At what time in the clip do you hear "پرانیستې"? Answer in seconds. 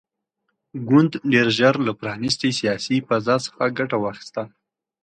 1.99-2.49